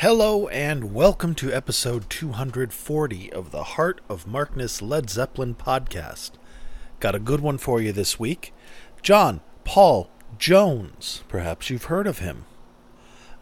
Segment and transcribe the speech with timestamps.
[0.00, 6.30] Hello and welcome to episode 240 of the Heart of Markness Led Zeppelin podcast.
[7.00, 8.54] Got a good one for you this week.
[9.02, 10.08] John Paul
[10.38, 12.44] Jones, perhaps you've heard of him.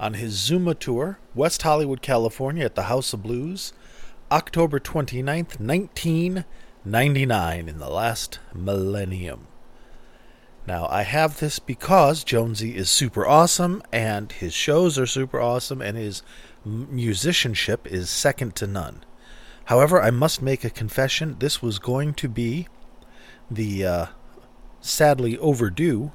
[0.00, 3.74] On his Zooma tour, West Hollywood, California at the House of Blues,
[4.32, 9.46] October 29th, 1999, in the last millennium.
[10.66, 15.80] Now, I have this because Jonesy is super awesome, and his shows are super awesome,
[15.80, 16.22] and his
[16.64, 19.04] musicianship is second to none.
[19.66, 21.36] However, I must make a confession.
[21.38, 22.66] This was going to be
[23.48, 24.06] the uh,
[24.80, 26.10] sadly overdue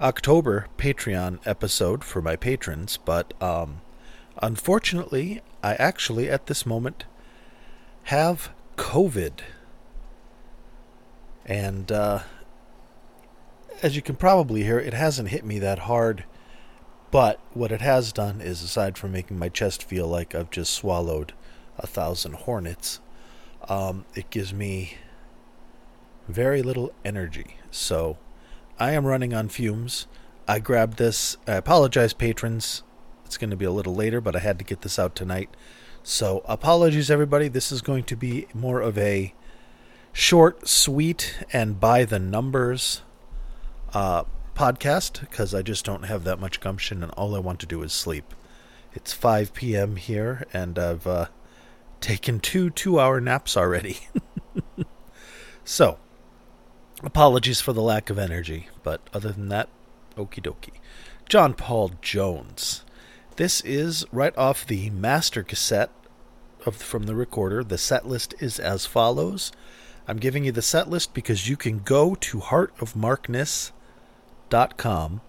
[0.00, 3.80] October Patreon episode for my patrons, but um,
[4.42, 7.04] unfortunately, I actually at this moment
[8.04, 9.40] have COVID.
[11.46, 12.20] And uh,
[13.82, 16.24] as you can probably hear, it hasn't hit me that hard.
[17.10, 20.74] But what it has done is, aside from making my chest feel like I've just
[20.74, 21.32] swallowed
[21.78, 23.00] a thousand hornets,
[23.68, 24.98] um, it gives me
[26.28, 27.56] very little energy.
[27.70, 28.18] So
[28.78, 30.06] I am running on fumes.
[30.46, 31.36] I grabbed this.
[31.46, 32.82] I apologize, patrons.
[33.24, 35.50] It's going to be a little later, but I had to get this out tonight.
[36.02, 37.48] So apologies, everybody.
[37.48, 39.34] This is going to be more of a
[40.12, 43.02] short, sweet, and by the numbers
[43.92, 47.66] uh, podcast because I just don't have that much gumption and all I want to
[47.66, 48.34] do is sleep.
[48.92, 49.96] It's 5 p.m.
[49.96, 51.26] here and I've uh,
[52.00, 53.98] taken two two hour naps already.
[55.64, 55.98] so,
[57.02, 59.68] apologies for the lack of energy, but other than that,
[60.16, 60.78] okie dokie.
[61.28, 62.84] John Paul Jones.
[63.36, 65.90] This is right off the master cassette
[66.66, 67.62] of from the recorder.
[67.62, 69.52] The set list is as follows.
[70.08, 72.40] I'm giving you the set list because you can go to
[74.48, 75.20] heartofmarkness.com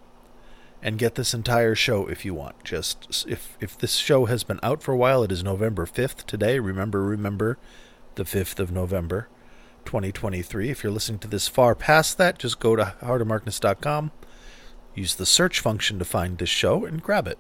[0.82, 2.64] and get this entire show if you want.
[2.64, 6.26] Just if if this show has been out for a while, it is November 5th
[6.26, 6.60] today.
[6.60, 7.58] Remember, remember
[8.16, 9.28] the 5th of November,
[9.86, 10.70] 2023.
[10.70, 14.12] If you're listening to this far past that, just go to heartofmarkness.com,
[14.96, 17.40] use the search function to find this show and grab it.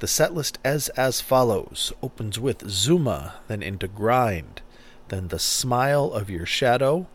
[0.00, 4.60] The set list as as follows: opens with Zooma, then into Grind,
[5.08, 7.06] then The Smile of Your Shadow,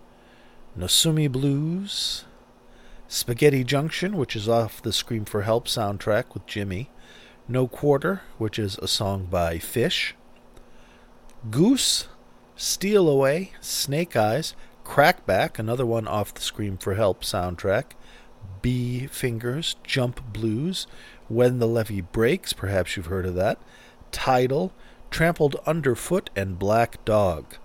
[0.78, 2.24] Nosumi Blues,
[3.14, 6.90] Spaghetti Junction, which is off the Scream for Help soundtrack with Jimmy,
[7.46, 10.16] No Quarter, which is a song by Fish,
[11.50, 12.08] Goose,
[12.56, 14.56] Steal Away, Snake Eyes,
[14.86, 17.96] Crackback, another one off the Scream for Help soundtrack,
[18.62, 20.88] Bee Fingers, Jump Blues,
[21.28, 23.60] When the Levee Breaks, perhaps you've heard of that,
[24.14, 24.72] Tidal,
[25.10, 27.58] Trampled Underfoot, and Black Dog.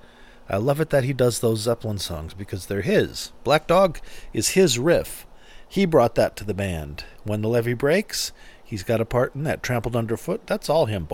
[0.49, 3.31] I love it that he does those Zeppelin songs because they're his.
[3.45, 4.01] Black Dog
[4.33, 5.25] is his riff.
[5.69, 7.05] He brought that to the band.
[7.25, 8.33] When the levee breaks,
[8.65, 9.63] he's got a part in that.
[9.63, 11.07] Trampled underfoot, that's all him.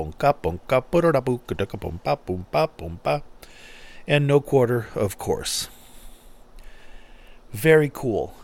[4.06, 5.68] And no quarter, of course.
[7.52, 8.34] Very cool.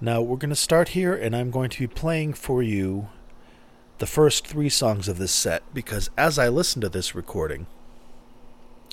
[0.00, 3.08] Now we're going to start here, and I'm going to be playing for you
[3.98, 7.66] the first three songs of this set because as I listen to this recording,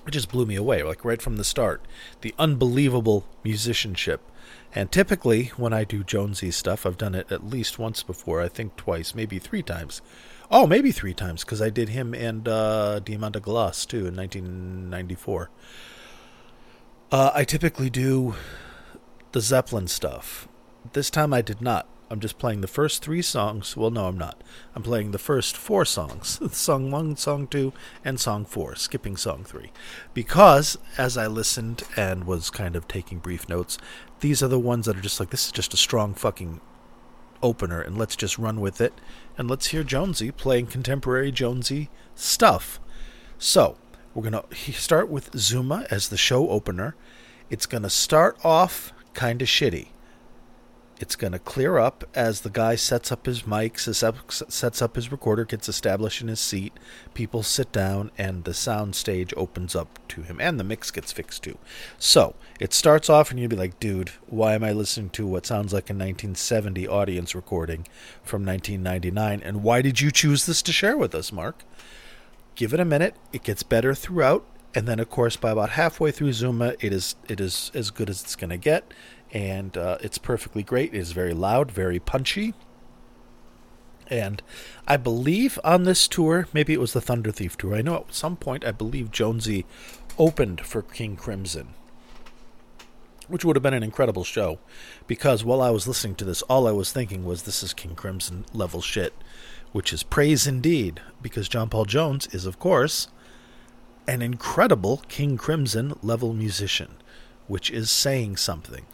[0.07, 1.81] it just blew me away, like right from the start.
[2.21, 4.21] The unbelievable musicianship.
[4.73, 8.47] And typically, when I do Jonesy stuff, I've done it at least once before, I
[8.47, 10.01] think twice, maybe three times.
[10.49, 15.49] Oh, maybe three times, because I did him and uh, Diamanda Galás, too, in 1994.
[17.11, 18.35] Uh, I typically do
[19.31, 20.47] the Zeppelin stuff.
[20.93, 21.87] This time I did not.
[22.09, 23.75] I'm just playing the first three songs.
[23.75, 24.41] Well, no, I'm not.
[24.73, 27.73] I'm playing the first four songs song one, song two,
[28.05, 29.71] and song four, skipping song three.
[30.13, 33.77] Because as I listened and was kind of taking brief notes,
[34.21, 36.61] these are the ones that are just like, this is just a strong fucking
[37.43, 38.93] opener, and let's just run with it.
[39.37, 42.79] And let's hear Jonesy playing contemporary Jonesy stuff.
[43.37, 43.77] So,
[44.13, 46.95] we're going to start with Zooma as the show opener.
[47.49, 49.89] It's going to start off kind of shitty
[50.99, 55.11] it's going to clear up as the guy sets up his mic, sets up his
[55.11, 56.73] recorder, gets established in his seat.
[57.13, 61.11] People sit down, and the sound stage opens up to him, and the mix gets
[61.11, 61.57] fixed too.
[61.99, 65.45] So it starts off, and you'd be like, dude, why am I listening to what
[65.45, 67.87] sounds like a 1970 audience recording
[68.23, 69.41] from 1999?
[69.43, 71.63] And why did you choose this to share with us, Mark?
[72.55, 73.15] Give it a minute.
[73.31, 74.45] It gets better throughout.
[74.73, 78.09] And then, of course, by about halfway through Zooma, it is it is as good
[78.09, 78.93] as it's going to get
[79.31, 80.93] and uh, it's perfectly great.
[80.93, 82.53] It is very loud, very punchy.
[84.09, 84.41] And
[84.87, 87.75] I believe on this tour, maybe it was the Thunder Thief tour.
[87.75, 89.65] I know at some point I believe Jonesy
[90.17, 91.73] opened for King Crimson,
[93.27, 94.59] which would have been an incredible show.
[95.07, 97.95] Because while I was listening to this, all I was thinking was this is King
[97.95, 99.13] Crimson level shit.
[99.71, 103.07] which is praise indeed, because John Paul Jones is, of course,
[104.07, 106.95] an incredible King Crimson level musician,
[107.47, 108.85] which is saying something.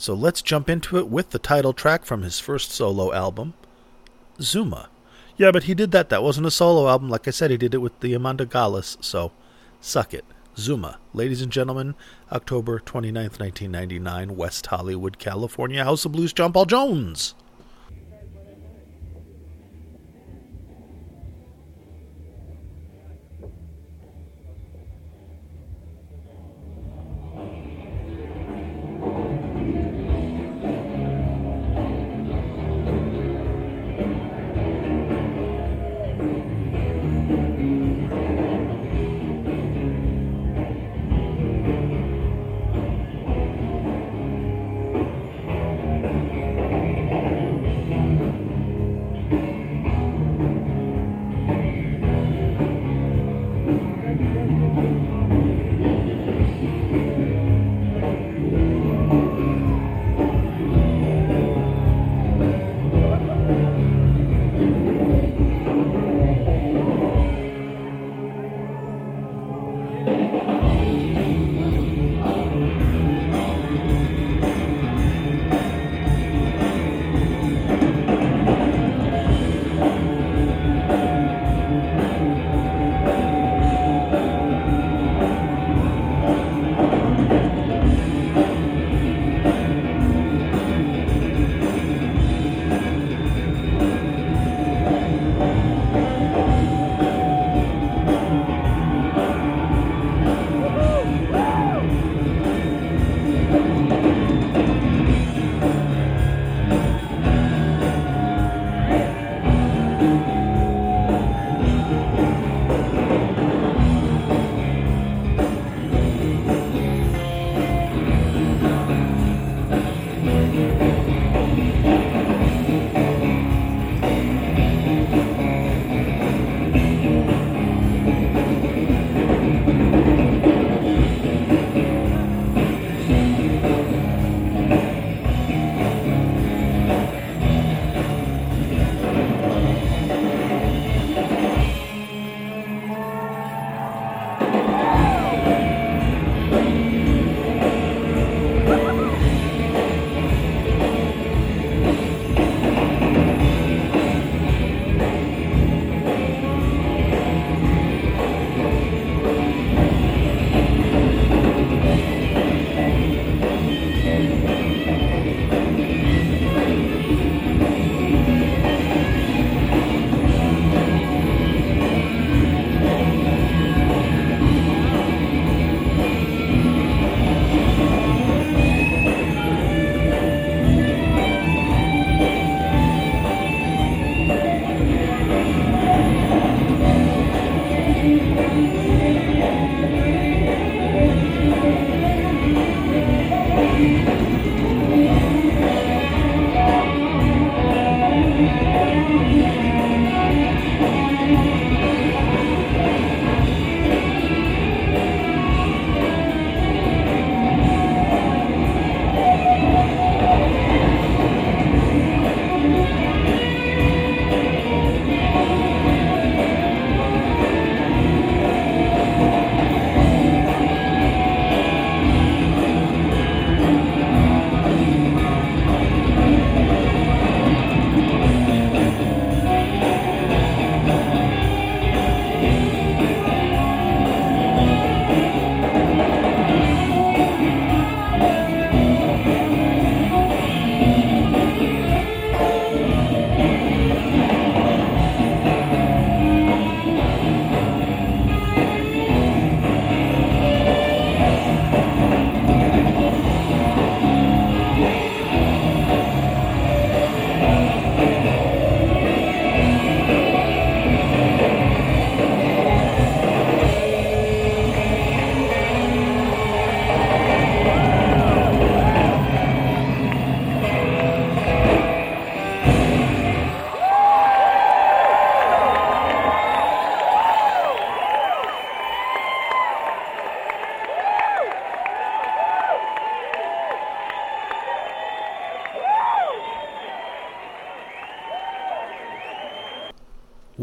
[0.00, 3.54] So let's jump into it with the title track from his first solo album,
[4.38, 4.86] Zooma.
[5.36, 6.08] Yeah, but he did that.
[6.08, 7.08] That wasn't a solo album.
[7.08, 9.32] Like I said, he did it with Diamanda Galás, so
[9.80, 10.24] suck it.
[10.56, 10.98] Zooma.
[11.12, 11.96] Ladies and gentlemen,
[12.30, 17.34] October 29th, 1999, West Hollywood, California, House of Blues, John Paul Jones.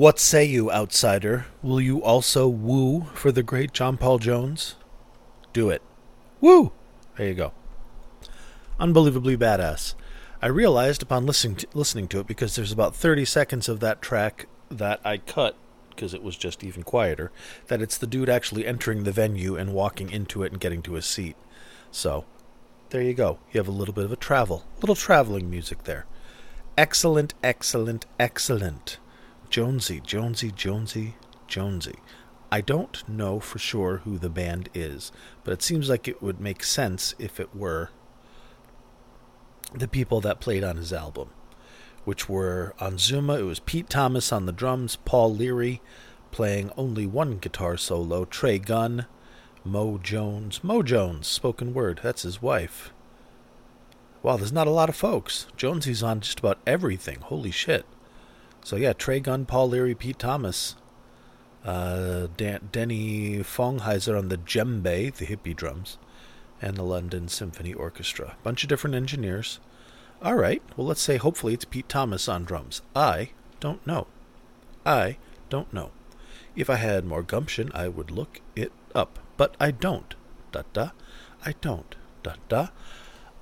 [0.06, 1.48] What say you, outsider?
[1.64, 4.76] Will you also woo for the great John Paul Jones?
[5.52, 5.82] Do it.
[6.40, 6.74] Woo!
[7.18, 7.54] There you go.
[8.80, 9.96] Unbelievably badass.
[10.44, 14.04] I realized upon listening to, listening to it because there's about 30 seconds of that
[14.04, 15.56] track that I cut
[15.90, 17.32] because it was just even quieter
[17.66, 20.94] that it's the dude actually entering the venue and walking into it and getting to
[20.94, 21.36] his seat.
[21.90, 22.26] So,
[22.92, 23.40] there you go.
[23.52, 26.06] You have a little bit of a travel, little traveling music there.
[26.78, 29.00] Excellent, excellent, excellent.
[29.56, 31.16] Jonesy, Jonesy, Jonesy,
[31.48, 31.96] Jonesy.
[32.52, 35.14] I don't know for sure who the band is,
[35.46, 37.90] but it seems like it would make sense if it were
[39.74, 41.30] the people that played on his album,
[42.04, 45.82] which were on Zooma, it was Pete Thomas on the drums, Paul Leary
[46.32, 49.06] playing only one guitar solo, Trey Gunn,
[49.64, 50.66] Mo Jones.
[50.66, 52.92] Mo Jones, spoken word, that's his wife.
[54.22, 55.48] Wow, there's not a lot of folks.
[55.56, 57.22] Jonesy's on just about everything.
[57.22, 57.86] Holy shit.
[58.66, 60.76] So yeah, Trey Gunn, Paul Leary, Pete Thomas,
[61.64, 66.00] uh, Dan- Denny Fongheiser on the djembe, the hippie drums,
[66.60, 68.38] and the London Symphony Orchestra.
[68.42, 69.60] Bunch of different engineers.
[70.20, 72.82] All right, well let's say hopefully it's Pete Thomas on drums.
[72.96, 73.30] I
[73.60, 74.08] don't know.
[74.84, 75.18] I
[75.52, 75.92] don't know.
[76.56, 80.16] If I had more gumption, I would look it up, but I don't.
[80.52, 80.90] Da da.
[81.46, 81.96] I don't.
[82.24, 82.70] Da da.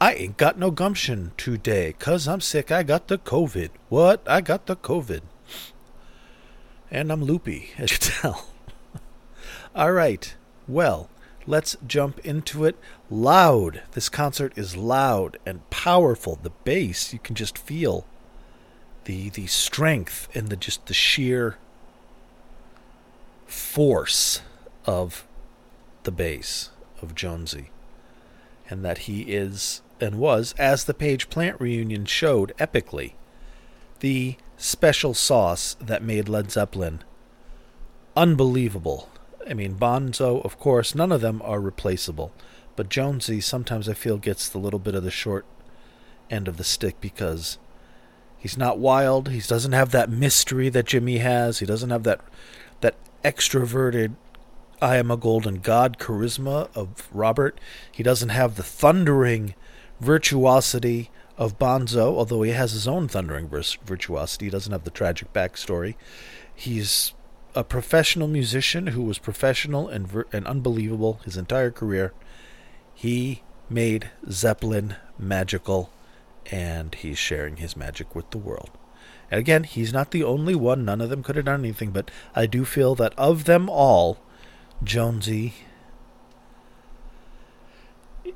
[0.01, 2.71] I ain't got no gumption today, 'cause I'm sick.
[2.71, 3.69] I got the COVID.
[3.89, 4.21] What?
[4.27, 5.21] I got the COVID.
[6.91, 8.47] And I'm loopy, as you tell.
[9.75, 10.35] All right.
[10.67, 11.09] Well,
[11.47, 12.77] let's jump into it.
[13.09, 13.81] Loud.
[13.93, 16.37] This concert is loud and powerful.
[16.41, 18.05] The bass, you can just feel
[19.05, 21.57] the the strength and the just the sheer
[23.45, 24.41] force
[24.85, 25.25] of
[26.03, 26.69] the bass
[27.01, 27.69] of Jonesy.
[28.73, 33.13] And that he is and was, as the Page Plant reunion showed epically,
[33.99, 37.03] the special sauce that made Led Zeppelin
[38.17, 39.11] unbelievable.
[39.47, 42.33] I mean, Bonzo, of course, none of them are replaceable.
[42.75, 45.45] But Jonesy sometimes I feel gets the little bit of the short
[46.31, 47.59] end of the stick because
[48.39, 49.29] he's not wild.
[49.29, 51.59] He doesn't have that mystery that Jimmy has.
[51.59, 52.21] He doesn't have that
[52.81, 54.15] that extroverted
[54.83, 57.57] I am a golden god charisma of Robert.
[57.89, 59.55] He doesn't have the thundering
[60.01, 64.47] virtuosity of Bonzo, although he has his own thundering virtuosity.
[64.47, 65.95] He doesn't have the tragic backstory.
[66.53, 67.13] He's
[67.55, 72.11] a professional musician who was professional and, ver- and unbelievable his entire career.
[72.93, 75.91] He made Zeppelin magical,
[76.51, 78.71] and he's sharing his magic with the world.
[79.31, 80.83] And again, he's not the only one.
[80.83, 84.19] None of them could have done anything, but I do feel that of them all,
[84.83, 85.53] Jonesy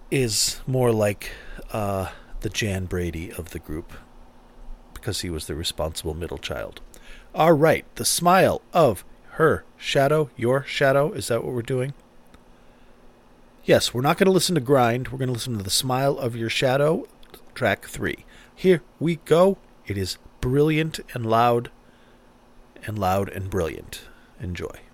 [0.09, 1.31] is more like
[1.71, 2.09] uh,
[2.41, 3.93] the Jan Brady of the group
[4.93, 6.81] because he was the responsible middle child.
[7.35, 11.11] All right, the smile of her shadow, your shadow.
[11.11, 11.93] Is that what we're doing?
[13.63, 15.09] Yes, we're not going to listen to Grind.
[15.09, 17.05] We're going to listen to The Smile of Your Shadow,
[17.53, 18.25] track three.
[18.55, 19.57] Here we go.
[19.85, 21.69] It is brilliant and loud,
[22.85, 24.01] and loud and brilliant.
[24.39, 24.86] Enjoy.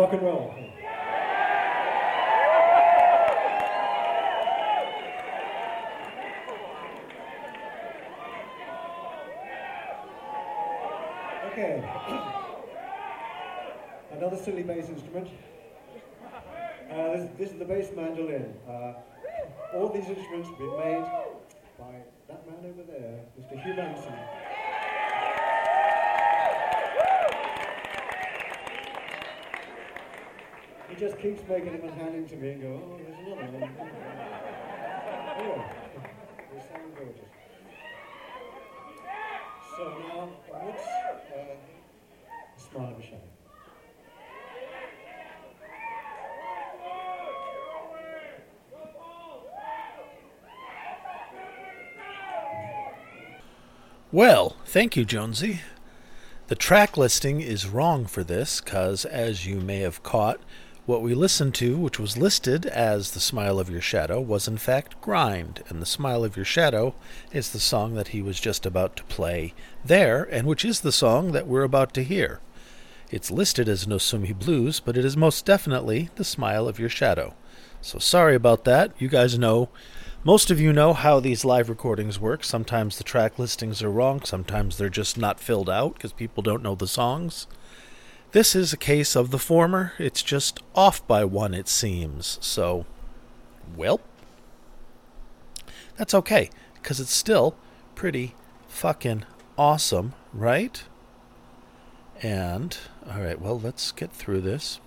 [0.00, 0.54] Rock and roll.
[11.52, 11.84] Okay.
[14.16, 15.28] Another silly bass instrument.
[16.90, 18.54] Uh, this, this, is the bass mandolin.
[18.66, 18.94] Uh,
[19.74, 21.04] all these instruments have been made
[21.78, 23.62] by that man over there, Mr.
[23.62, 24.39] Hugh Manson.
[31.00, 33.70] Just keeps making them and handing to me and go, oh, there's another one.
[35.40, 35.64] oh,
[36.52, 37.24] they sound gorgeous.
[39.78, 41.56] So now, what's uh,
[42.58, 43.16] Smile Shadow?
[54.12, 55.60] Well, thank you, Jonesy.
[56.48, 60.40] The track listing is wrong for this, because, as you may have caught,
[60.90, 64.58] what we listened to, which was listed as The Smile of Your Shadow, was in
[64.58, 66.96] fact Grind, and The Smile of Your Shadow
[67.30, 70.90] is the song that he was just about to play there, and which is the
[70.90, 72.40] song that we're about to hear.
[73.08, 77.34] It's listed as Nosumi Blues, but it is most definitely The Smile of Your Shadow.
[77.80, 78.90] So sorry about that.
[78.98, 79.68] You guys know
[80.24, 82.42] most of you know how these live recordings work.
[82.42, 86.64] Sometimes the track listings are wrong, sometimes they're just not filled out because people don't
[86.64, 87.46] know the songs.
[88.32, 89.92] This is a case of the former.
[89.98, 92.38] It's just off by one, it seems.
[92.40, 92.86] So,
[93.76, 94.00] well,
[95.96, 97.56] that's okay because it's still
[97.96, 98.36] pretty
[98.68, 99.24] fucking
[99.58, 100.82] awesome, right?
[102.22, 102.76] And,
[103.08, 104.78] alright, well, let's get through this.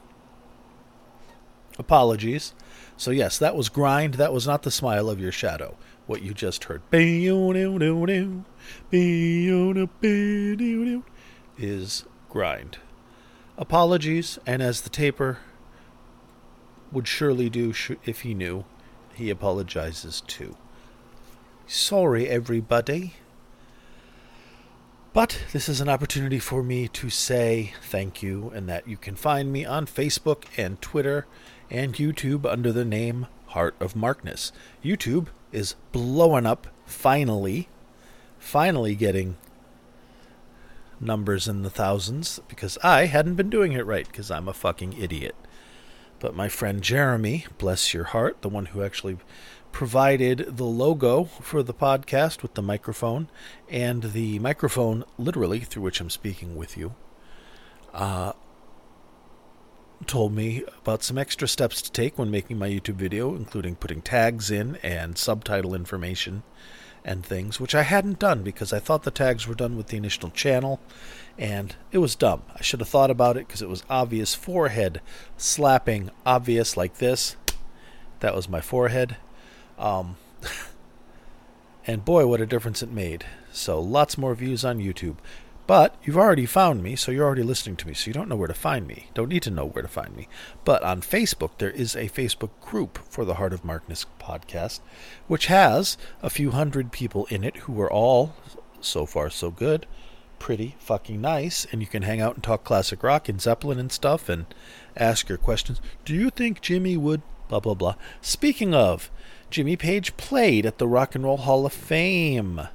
[1.78, 2.54] Apologies.
[2.96, 4.14] So, yes, that was grind.
[4.14, 5.76] That was not the smile of your shadow.
[6.06, 6.82] What you just heard
[11.58, 12.78] is grind.
[13.64, 15.38] Apologies, and as the taper
[16.92, 17.74] would surely do
[18.04, 18.66] if he knew,
[19.14, 20.58] he apologizes too.
[21.66, 23.14] Sorry, everybody.
[25.14, 29.16] But this is an opportunity for me to say thank you, and that you can
[29.16, 31.26] find me on Facebook and Twitter
[31.70, 34.52] and YouTube under the name Heart of Markness.
[34.84, 37.70] YouTube is blowing up finally,
[38.38, 39.38] finally getting
[41.00, 44.94] numbers in the thousands because I hadn't been doing it right because I'm a fucking
[44.94, 45.36] idiot.
[46.20, 49.18] But my friend Jeremy, bless your heart, the one who actually
[49.72, 53.28] provided the logo for the podcast with the microphone
[53.70, 56.94] and the microphone literally through which I'm speaking with you,
[57.94, 58.34] uh,
[60.06, 64.02] told me about some extra steps to take when making my YouTube video, including putting
[64.02, 66.44] tags in and subtitle information
[67.06, 69.98] and things, which I hadn't done because I thought the tags were done with the
[69.98, 70.80] initial channel,
[71.38, 72.44] and it was dumb.
[72.56, 75.02] I should have thought about it because it was obvious forehead
[75.38, 77.36] slapping, obvious like this.
[78.20, 79.18] That was my forehead.
[79.78, 80.18] Um,
[81.88, 83.26] and boy, what a difference it made.
[83.52, 85.18] So, lots more views on YouTube.
[85.66, 88.36] But you've already found me, so you're already listening to me, so you don't know
[88.36, 89.08] where to find me.
[89.14, 90.28] Don't need to know where to find me.
[90.66, 94.82] But on Facebook, there is a Facebook group for the Heart of Markness podcast,
[95.28, 98.36] which has a few hundred people in it who are all,
[98.82, 99.86] so far so good,
[100.38, 101.66] pretty fucking nice.
[101.72, 104.46] And you can hang out and talk classic rock and Zeppelin and stuff and
[104.98, 105.80] ask your questions.
[106.04, 107.22] Do you think Jimmy would?
[107.48, 107.96] Blah, blah, blah.
[108.22, 109.10] Speaking of,
[109.50, 112.68] Jimmy Page played at the Rock and Roll Hall of Fame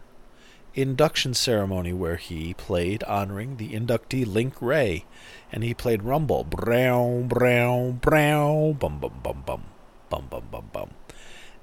[0.80, 5.04] induction ceremony where he played honoring the inductee Link Wray,
[5.50, 9.64] and he played Rumble, brown, brown, brown, bum, bum, bum, bum,
[10.08, 10.90] bum, bum, bum, bum,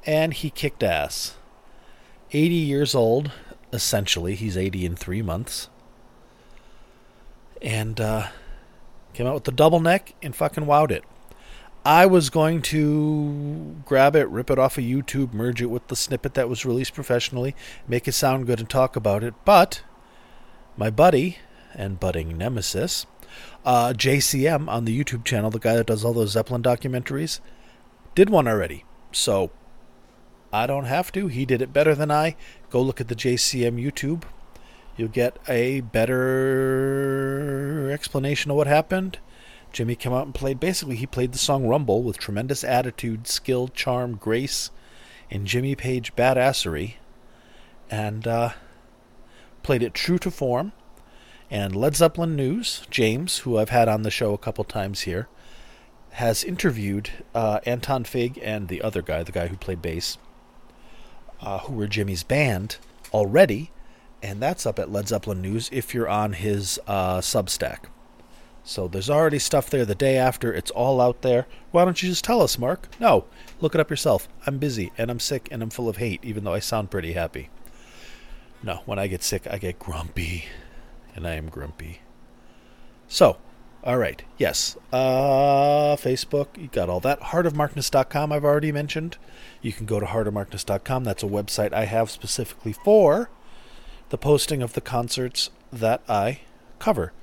[0.05, 1.35] and he kicked ass.
[2.31, 3.31] 80 years old,
[3.71, 4.35] essentially.
[4.35, 5.69] He's 80 in three months,
[7.61, 8.27] and uh,
[9.13, 11.03] came out with the double neck and fucking wowed it.
[11.85, 15.95] I was going to grab it, rip it off of YouTube, merge it with the
[15.95, 17.55] snippet that was released professionally,
[17.87, 19.35] make it sound good, and talk about it.
[19.45, 19.83] But
[20.75, 21.37] my buddy
[21.75, 23.05] and budding nemesis,
[23.63, 27.39] uh, JCM on the YouTube channel, the guy that does all those Zeppelin documentaries,
[28.15, 28.83] did one already.
[29.11, 29.51] So
[30.51, 31.27] I don't have to.
[31.27, 32.35] He did it better than I.
[32.71, 34.23] Go look at the JCM YouTube.
[34.97, 36.31] You'll get a better
[37.91, 39.19] explanation of what happened
[39.75, 40.57] Jimmy came out and played.
[40.57, 44.71] Basically, he played the song Rumble with tremendous attitude, skill, charm, grace,
[45.29, 46.93] and Jimmy Page badassery,
[47.91, 48.51] and uh,
[49.63, 50.71] played it true to form.
[51.51, 55.27] And Led Zeppelin News, James, who I've had on the show a couple times here,
[56.11, 60.17] has interviewed uh, Anton Fig and the other guy, the guy who played bass,
[61.41, 62.77] uh, who were Jimmy's band
[63.13, 63.71] already,
[64.23, 67.87] and that's up at Led Zeppelin News if you're on his uh, Substack.
[68.67, 70.51] So there's already stuff there the day after.
[70.51, 71.45] It's all out there.
[71.69, 72.89] Why don't you just tell us, Mark?
[72.99, 73.25] No,
[73.61, 74.27] look it up yourself.
[74.47, 77.13] I'm busy and I'm sick and I'm full of hate, even though I sound pretty
[77.13, 77.49] happy.
[78.63, 80.45] No, when I get sick, I get grumpy.
[81.15, 81.99] And I am grumpy.
[83.07, 83.37] So,
[83.83, 84.23] all right.
[84.39, 84.75] Yes.
[84.91, 87.21] Uh, Facebook, you got all that.
[87.21, 89.17] Heartofmarkness.com, I've already mentioned.
[89.61, 91.03] You can go to heartofmarkness.com.
[91.03, 93.29] That's a website I have specifically for
[94.09, 96.39] the posting of the concerts that I
[96.79, 97.13] cover.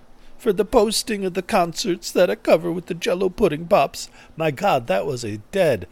[0.42, 4.10] For the posting of the concerts that I cover with the Jello pudding pops.
[4.36, 5.86] My God, that was a dead,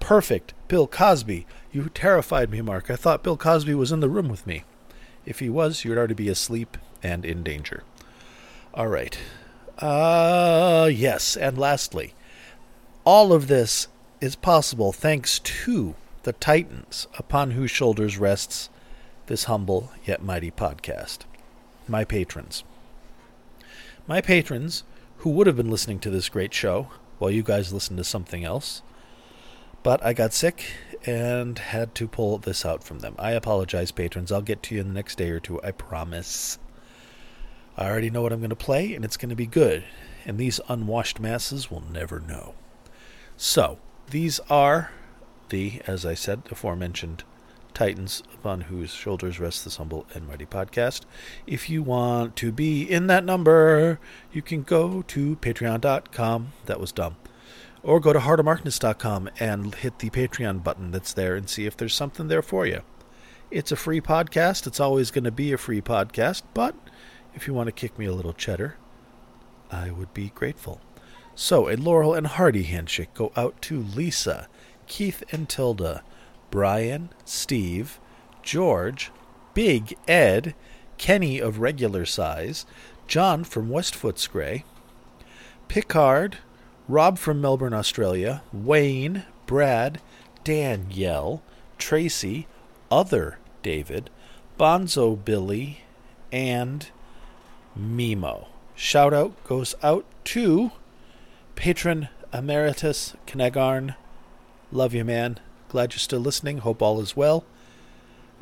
[0.00, 1.46] perfect Bill Cosby.
[1.70, 2.90] You terrified me, Mark.
[2.90, 4.64] I thought Bill Cosby was in the room with me.
[5.26, 7.82] If he was, you'd already be asleep and in danger.
[8.72, 9.18] All right.
[9.78, 12.14] Uh, yes, and lastly,
[13.04, 13.88] all of this
[14.22, 18.70] is possible thanks to the Titans upon whose shoulders rests
[19.26, 21.18] this humble yet mighty podcast.
[21.86, 22.64] My patrons.
[24.06, 24.82] My patrons,
[25.18, 28.44] who would have been listening to this great show while you guys listened to something
[28.44, 28.82] else,
[29.82, 30.64] but I got sick
[31.06, 33.14] and had to pull this out from them.
[33.18, 34.32] I apologize, patrons.
[34.32, 36.58] I'll get to you in the next day or two, I promise.
[37.76, 39.84] I already know what I'm going to play, and it's going to be good,
[40.24, 42.54] and these unwashed masses will never know.
[43.36, 43.78] So,
[44.10, 44.90] these are
[45.48, 47.24] the, as I said, aforementioned
[47.74, 51.02] Titans upon whose shoulders rests this humble and mighty podcast.
[51.46, 53.98] If you want to be in that number,
[54.32, 56.52] you can go to patreon.com.
[56.66, 57.16] That was dumb.
[57.82, 61.94] Or go to heartofmarkness.com and hit the Patreon button that's there and see if there's
[61.94, 62.82] something there for you.
[63.50, 64.66] It's a free podcast.
[64.66, 66.74] It's always going to be a free podcast, but
[67.34, 68.76] if you want to kick me a little cheddar,
[69.70, 70.80] I would be grateful.
[71.34, 74.48] So, a Laurel and Hardy handshake go out to Lisa,
[74.86, 76.02] Keith and Tilda,
[76.50, 77.98] Brian, Steve,
[78.42, 79.10] George,
[79.54, 80.54] Big Ed,
[80.98, 82.66] Kenny of regular size,
[83.06, 84.64] John from West Footscray,
[85.68, 86.38] Picard,
[86.88, 90.00] Rob from Melbourne, Australia, Wayne, Brad,
[90.44, 91.42] Danielle,
[91.78, 92.46] Tracy,
[92.90, 94.10] Other David,
[94.58, 95.82] Bonzo Billy,
[96.32, 96.88] and
[97.78, 98.46] Mimo.
[98.74, 100.72] Shout out goes out to
[101.54, 103.94] patron emeritus Knegarn.
[104.72, 105.38] Love you, man.
[105.70, 106.58] Glad you're still listening.
[106.58, 107.44] Hope all is well.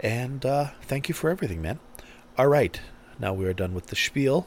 [0.01, 1.79] And uh, thank you for everything, man.
[2.38, 2.81] All right,
[3.19, 4.47] now we are done with the spiel.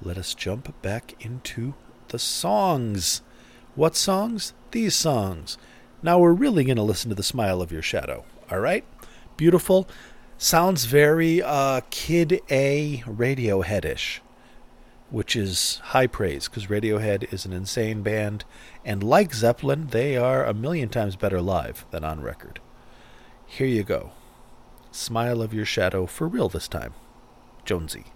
[0.00, 1.74] Let us jump back into
[2.08, 3.20] the songs.
[3.74, 4.54] What songs?
[4.70, 5.58] These songs.
[6.02, 8.24] Now we're really going to listen to The Smile of Your Shadow.
[8.50, 8.86] All right?
[9.36, 9.86] Beautiful.
[10.38, 14.20] Sounds very uh, Kid A Radioheadish,
[15.10, 18.44] which is high praise because Radiohead is an insane band,
[18.84, 22.60] and like Zeppelin, they are a million times better live than on record.
[23.46, 24.12] Here you go.
[24.90, 26.94] Smile of Your Shadow for real this time.
[27.64, 28.06] Jonesy.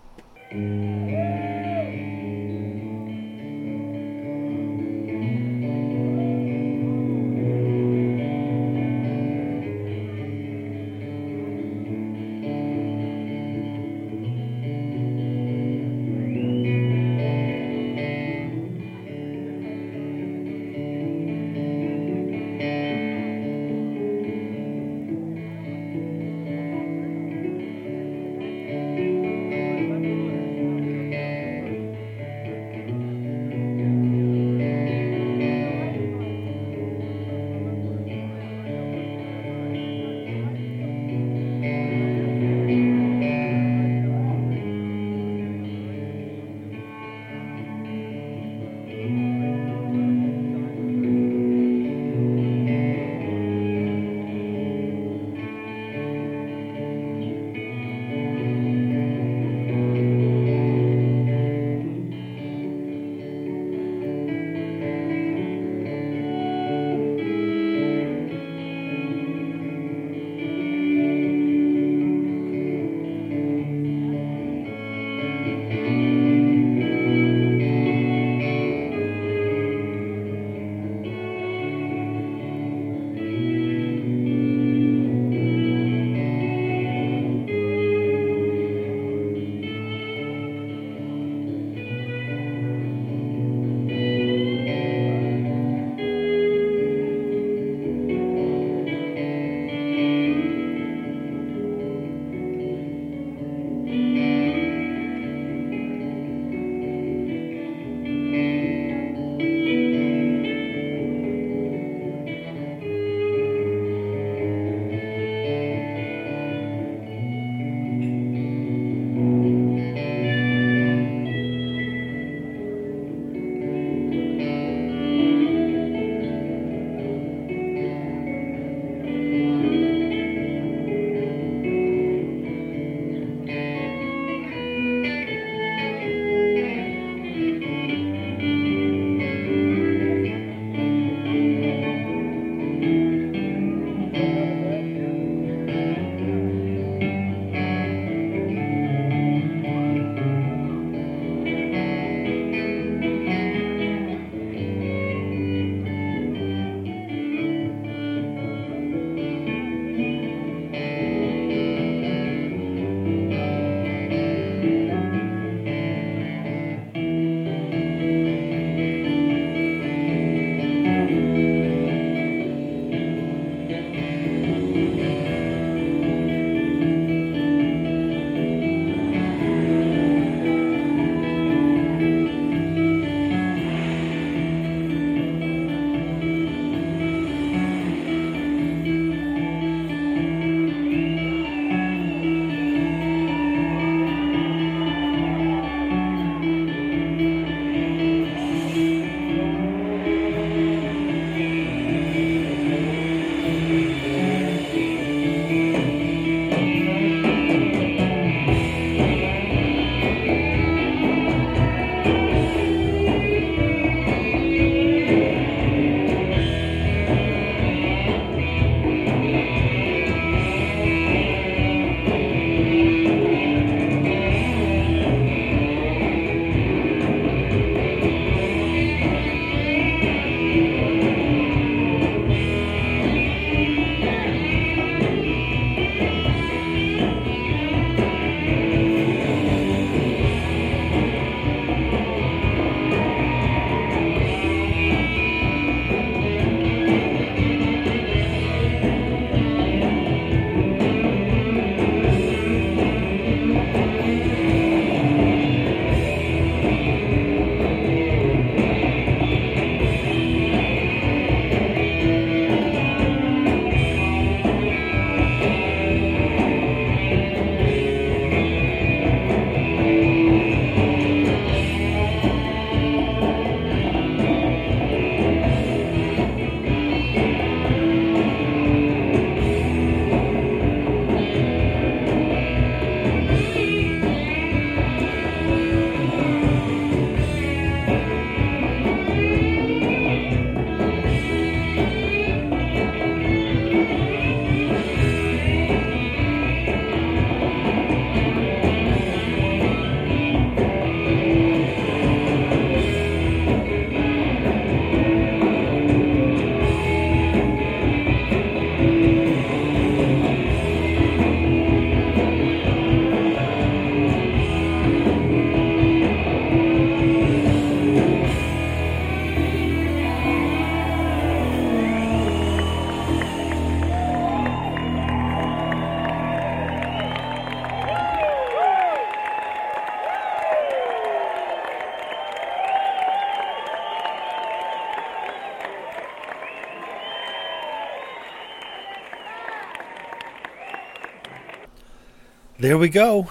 [342.68, 343.30] There we go.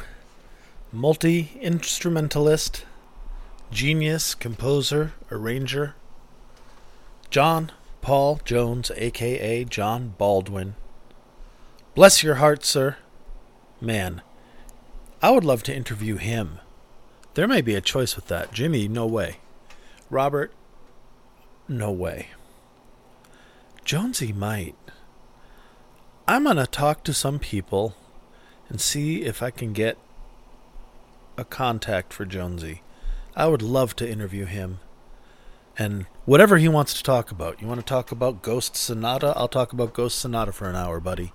[0.92, 2.86] Multi instrumentalist,
[3.70, 5.94] genius, composer, arranger.
[7.30, 7.72] John
[8.02, 10.74] Paul Jones, aka John Baldwin.
[11.94, 12.98] Bless your heart, sir.
[13.80, 14.24] Man,
[15.22, 16.58] I would love to interview him.
[17.36, 18.52] There may be a choice with that.
[18.52, 19.38] Jimmy, no way.
[20.10, 20.52] Robert,
[21.68, 22.30] no way.
[23.86, 24.76] Jonesy might.
[26.28, 27.94] I'm going to talk to some people
[28.70, 29.98] and see if I can get
[31.38, 32.82] a contact for Jonesy.
[33.36, 34.80] I would love to interview him.
[35.78, 37.62] And whatever he wants to talk about.
[37.62, 39.34] You want to talk about Ghost Sonata?
[39.36, 41.34] I'll talk about Ghost Sonata for an hour, buddy.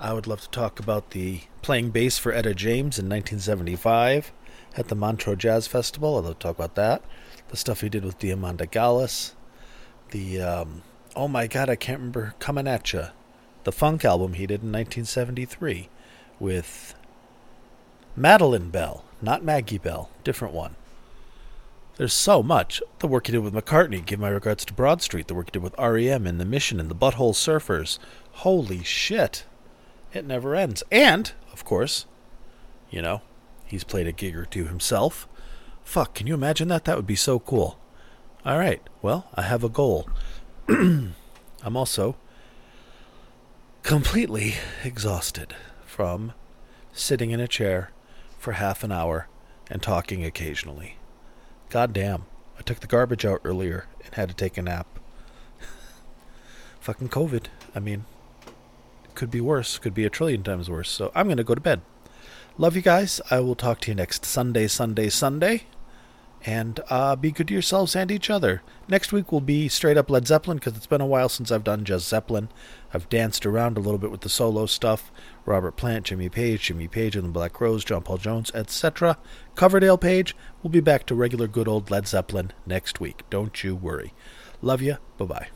[0.00, 4.32] I would love to talk about the playing bass for Etta James in 1975
[4.76, 6.18] at the Montreux Jazz Festival.
[6.18, 7.02] I'd love to talk about that.
[7.48, 9.32] The stuff he did with Diamanda Galás.
[10.10, 10.82] The, um,
[11.14, 13.08] oh my god, I can't remember, Coming At Ya.
[13.64, 15.88] The funk album he did in 1973
[16.40, 16.94] with
[18.16, 20.76] Madeline Bell, not Maggie Bell, different one.
[21.96, 22.80] There's so much.
[23.00, 25.26] The work he did with McCartney, give my regards to Broad Street.
[25.26, 27.98] The work he did with REM and The Mission and the Butthole Surfers.
[28.32, 29.44] Holy shit.
[30.14, 30.84] It never ends.
[30.92, 32.06] And, of course,
[32.88, 33.22] you know,
[33.66, 35.26] he's played a gig or two himself.
[35.82, 36.84] Fuck, can you imagine that?
[36.84, 37.80] That would be so cool.
[38.44, 40.08] All right, well, I have a goal.
[40.68, 41.14] I'm
[41.64, 42.16] also
[43.82, 45.56] completely exhausted
[45.98, 46.32] from
[46.92, 47.90] sitting in a chair
[48.38, 49.26] for half an hour
[49.68, 50.94] and talking occasionally.
[51.70, 52.26] God damn.
[52.56, 54.86] I took the garbage out earlier and had to take a nap.
[56.80, 57.46] Fucking COVID.
[57.74, 58.04] I mean,
[59.16, 59.76] could be worse.
[59.78, 60.88] Could be a trillion times worse.
[60.88, 61.80] So I'm going to go to bed.
[62.58, 63.20] Love you guys.
[63.28, 65.64] I will talk to you next Sunday, Sunday, Sunday.
[66.46, 68.62] And uh, be good to yourselves and each other.
[68.88, 71.64] Next week will be straight up Led Zeppelin because it's been a while since I've
[71.64, 72.48] done just Zeppelin.
[72.94, 75.10] I've danced around a little bit with the solo stuff.
[75.48, 79.16] Robert Plant, Jimmy Page, Jimmy Page and the Black Crowes, John Paul Jones, etc.
[79.54, 80.36] Coverdale Page.
[80.62, 83.22] We'll be back to regular good old Led Zeppelin next week.
[83.30, 84.12] Don't you worry.
[84.60, 84.98] Love you.
[85.16, 85.48] Bye bye.